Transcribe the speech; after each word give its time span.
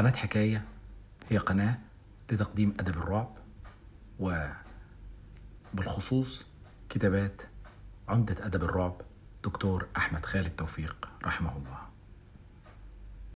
قناة 0.00 0.16
حكاية. 0.16 0.64
هي 1.28 1.38
قناة 1.38 1.78
لتقديم 2.32 2.74
أدب 2.80 2.96
الرعب 2.96 3.36
وبالخصوص 5.74 6.44
كتابات 6.88 7.42
عمدة 8.08 8.46
أدب 8.46 8.64
الرعب. 8.64 9.00
دكتور 9.44 9.86
أحمد 9.96 10.26
خالد 10.26 10.50
توفيق 10.50 11.08
رحمه 11.24 11.56
الله. 11.56 11.89